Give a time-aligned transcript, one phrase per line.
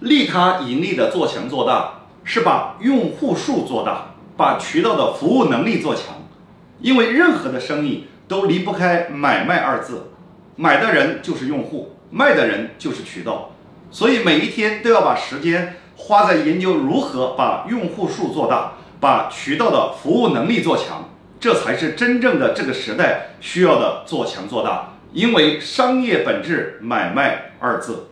[0.00, 6.14] 利他盈利的做强做大是把用户数做大把渠道的服务能力做强
[6.80, 10.12] 因为任何的生意都离不开买卖二字
[10.54, 13.50] 买的人就是用户卖的人就是渠道
[13.90, 21.08] 所以每一天都要把时间花在研究如何把用户数做大把渠道的服务能力做强
[21.40, 28.08] 这才是真正的这个时代需要的做强做大因为商业本质买卖二字。